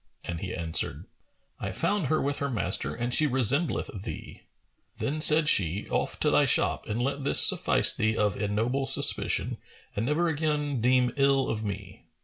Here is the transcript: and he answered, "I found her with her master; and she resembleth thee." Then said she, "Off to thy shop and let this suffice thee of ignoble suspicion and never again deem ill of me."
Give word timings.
and 0.23 0.39
he 0.39 0.51
answered, 0.51 1.05
"I 1.59 1.71
found 1.71 2.07
her 2.07 2.19
with 2.19 2.37
her 2.37 2.49
master; 2.49 2.95
and 2.95 3.13
she 3.13 3.27
resembleth 3.27 4.01
thee." 4.01 4.41
Then 4.97 5.21
said 5.21 5.47
she, 5.47 5.87
"Off 5.89 6.19
to 6.21 6.31
thy 6.31 6.43
shop 6.45 6.87
and 6.87 6.99
let 6.99 7.23
this 7.23 7.39
suffice 7.47 7.93
thee 7.93 8.17
of 8.17 8.35
ignoble 8.35 8.87
suspicion 8.87 9.57
and 9.95 10.03
never 10.07 10.27
again 10.27 10.81
deem 10.81 11.13
ill 11.17 11.47
of 11.47 11.63
me." 11.63 12.05